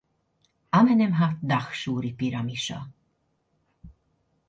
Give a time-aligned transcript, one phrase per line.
[0.69, 2.83] Amenemhat dahsúri piramisa.